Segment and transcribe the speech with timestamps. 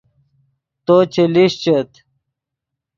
[0.85, 1.89] تو چے لیشچیت